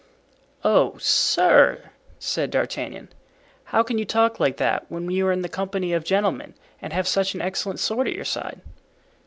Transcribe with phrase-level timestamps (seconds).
[0.63, 0.97] "Oh!
[0.97, 3.09] sir," said D'Artagnan,
[3.65, 6.91] "how can you talk like that when you are in the company of gentlemen and
[6.91, 8.61] have such an excellent sword at your side?"